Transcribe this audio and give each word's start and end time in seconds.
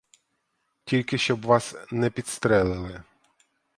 Тільки 0.85 1.17
щоб 1.17 1.45
вас 1.45 1.75
не 1.91 2.09
підстрелили. 2.09 3.03